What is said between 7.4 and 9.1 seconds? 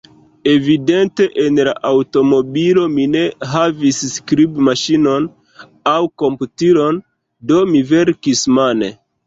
do mi verkis mane.